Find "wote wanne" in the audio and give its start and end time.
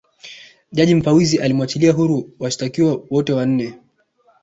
3.09-3.73